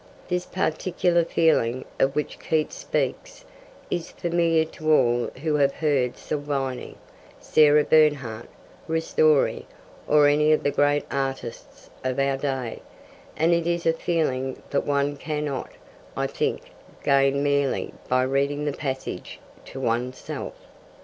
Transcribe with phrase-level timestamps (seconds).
[0.29, 3.45] This particular feeling, of which Keats speaks,
[3.91, 6.95] is familiar to all who have heard Salvini,
[7.39, 8.49] Sarah Bernhardt,
[8.89, 9.67] Ristori,
[10.07, 12.81] or any of the great artists of our day,
[13.37, 15.69] and it is a feeling that one cannot,
[16.17, 16.71] I think,
[17.03, 20.55] gain merely by reading the passage to oneself.